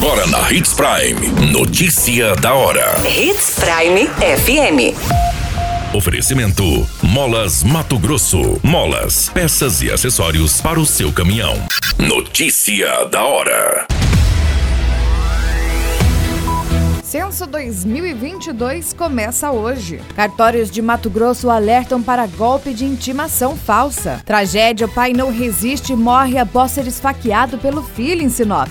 [0.00, 1.50] Agora na Hits Prime.
[1.50, 2.94] Notícia da hora.
[3.04, 4.94] Hits Prime FM.
[5.92, 8.60] Oferecimento: Molas Mato Grosso.
[8.62, 11.56] Molas, peças e acessórios para o seu caminhão.
[11.98, 13.88] Notícia da hora.
[17.02, 20.00] Censo 2022 começa hoje.
[20.14, 24.22] Cartórios de Mato Grosso alertam para golpe de intimação falsa.
[24.24, 28.70] Tragédia: o pai não resiste e morre após ser esfaqueado pelo filho em Sinop.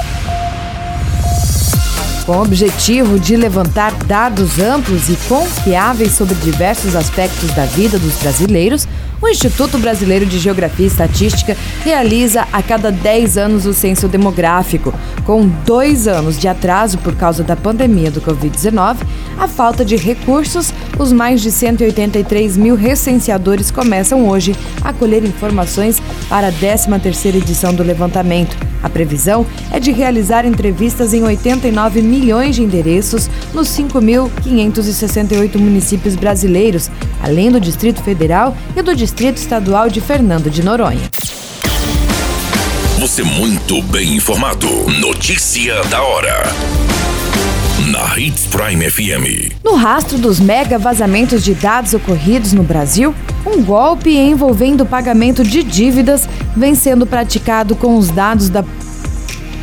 [2.25, 8.15] Com o objetivo de levantar dados amplos e confiáveis sobre diversos aspectos da vida dos
[8.17, 8.87] brasileiros,
[9.21, 14.93] o Instituto Brasileiro de Geografia e Estatística realiza a cada 10 anos o censo demográfico.
[15.25, 18.97] Com dois anos de atraso por causa da pandemia do Covid-19,
[19.37, 26.01] a falta de recursos, os mais de 183 mil recenseadores começam hoje a colher informações
[26.27, 28.70] para a 13ª edição do levantamento.
[28.83, 36.89] A previsão é de realizar entrevistas em 89 milhões de endereços nos 5.568 municípios brasileiros,
[37.21, 41.09] além do Distrito Federal e do Distrito Estadual de Fernando de Noronha.
[42.99, 44.67] Você muito bem informado.
[44.99, 46.43] Notícia da hora.
[47.89, 49.55] Na Hits Prime FM.
[49.63, 55.63] No rastro dos mega vazamentos de dados ocorridos no Brasil, um golpe envolvendo pagamento de
[55.63, 58.63] dívidas vem sendo praticado com os dados da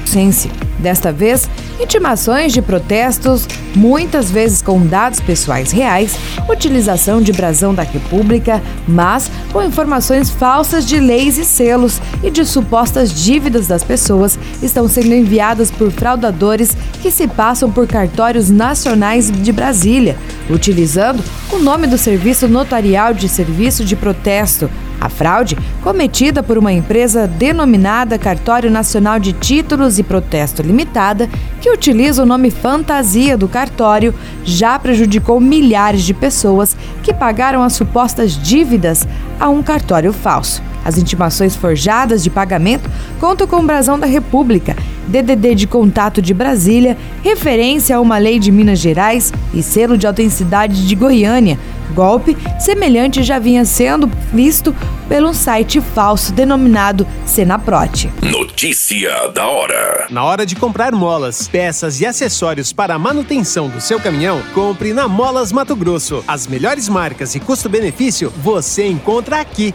[0.05, 0.51] Sense.
[0.81, 1.49] Desta vez,
[1.81, 6.17] intimações de protestos, muitas vezes com dados pessoais reais,
[6.49, 12.45] utilização de brasão da República, mas com informações falsas de leis e selos e de
[12.45, 19.31] supostas dívidas das pessoas, estão sendo enviadas por fraudadores que se passam por cartórios nacionais
[19.31, 20.17] de Brasília,
[20.51, 24.69] utilizando o nome do Serviço Notarial de Serviço de Protesto,
[25.01, 31.29] a fraude, cometida por uma empresa denominada Cartório Nacional de Títulos e Protesto Limitada,
[31.61, 34.15] que utiliza o nome fantasia do cartório,
[34.45, 39.07] já prejudicou milhares de pessoas que pagaram as supostas dívidas
[39.39, 40.63] a um cartório falso.
[40.85, 42.89] As intimações forjadas de pagamento
[43.21, 44.75] contam com o brasão da República,
[45.09, 50.07] DDD de contato de Brasília, referência a uma lei de Minas Gerais e selo de
[50.07, 51.59] autenticidade de Goiânia.
[51.95, 54.75] Golpe semelhante já vinha sendo visto
[55.09, 58.11] pelo site falso denominado Senaprote.
[58.23, 60.07] Notícia da hora.
[60.11, 64.93] Na hora de comprar molas, peças e acessórios para a manutenção do seu caminhão, compre
[64.93, 66.23] na Molas Mato Grosso.
[66.29, 69.75] As melhores marcas e custo-benefício você encontra aqui.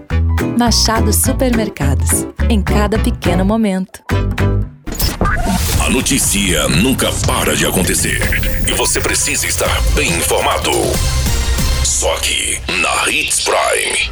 [0.41, 2.25] Machado Supermercados.
[2.49, 4.01] Em cada pequeno momento.
[5.85, 8.19] A notícia nunca para de acontecer.
[8.67, 10.71] E você precisa estar bem informado.
[11.83, 14.11] Só aqui, na Hits Prime.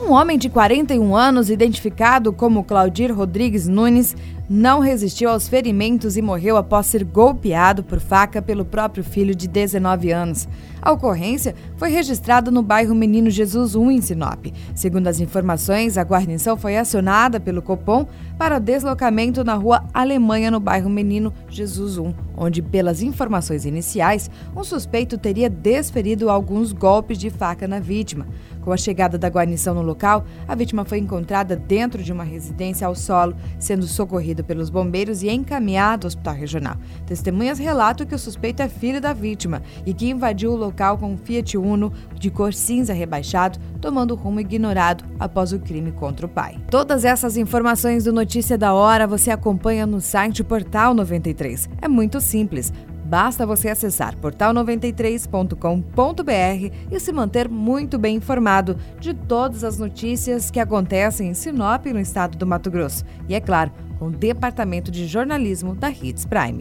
[0.00, 4.16] Um homem de 41 anos, identificado como Claudir Rodrigues Nunes,
[4.52, 9.46] não resistiu aos ferimentos e morreu após ser golpeado por faca pelo próprio filho de
[9.46, 10.48] 19 anos.
[10.82, 14.46] A ocorrência foi registrada no bairro Menino Jesus 1, em Sinop.
[14.74, 20.58] Segundo as informações, a guarnição foi acionada pelo Copom para deslocamento na rua Alemanha, no
[20.58, 27.30] bairro Menino Jesus 1, onde, pelas informações iniciais, um suspeito teria desferido alguns golpes de
[27.30, 28.26] faca na vítima.
[28.62, 32.86] Com a chegada da guarnição no local, a vítima foi encontrada dentro de uma residência
[32.86, 36.76] ao solo, sendo socorrida pelos bombeiros e encaminhada ao hospital regional.
[37.06, 41.12] Testemunhas relatam que o suspeito é filho da vítima e que invadiu o local com
[41.12, 46.28] um Fiat Uno de cor cinza rebaixado, tomando rumo ignorado após o crime contra o
[46.28, 46.56] pai.
[46.70, 51.68] Todas essas informações do Notícia da Hora você acompanha no site Portal 93.
[51.80, 52.72] É muito simples.
[53.10, 60.60] Basta você acessar portal93.com.br e se manter muito bem informado de todas as notícias que
[60.60, 63.04] acontecem em Sinop, no estado do Mato Grosso.
[63.28, 66.60] E é claro, com o departamento de jornalismo da Hits Prime.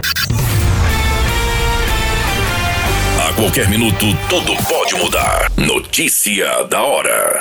[3.29, 5.51] A qualquer minuto, tudo pode mudar.
[5.55, 7.37] Notícia da hora.